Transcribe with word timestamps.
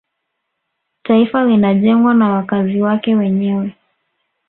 taifa 1.03 1.45
linajengwa 1.45 2.13
na 2.13 2.29
wakazi 2.33 2.81
wake 2.81 3.15
wenyewe 3.15 3.75